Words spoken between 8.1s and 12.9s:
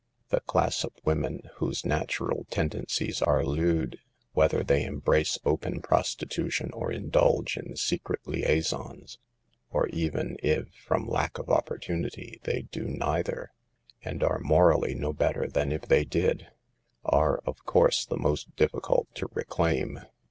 liaisons, or even if, from lack of opportunity, they do